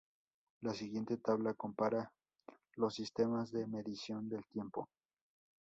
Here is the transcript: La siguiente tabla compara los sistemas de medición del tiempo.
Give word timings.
La 0.63 0.73
siguiente 0.73 1.17
tabla 1.17 1.53
compara 1.53 2.11
los 2.75 2.95
sistemas 2.95 3.51
de 3.51 3.67
medición 3.67 4.29
del 4.29 4.43
tiempo. 4.47 4.89